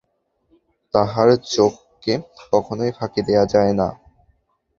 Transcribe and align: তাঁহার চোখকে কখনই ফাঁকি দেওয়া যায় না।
তাঁহার 0.93 1.29
চোখকে 1.49 2.13
কখনই 2.45 2.91
ফাঁকি 2.97 3.21
দেওয়া 3.27 3.45
যায় 3.53 3.73
না। 3.73 3.87